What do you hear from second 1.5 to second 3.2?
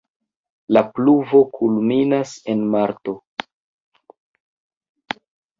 kulminas en marto.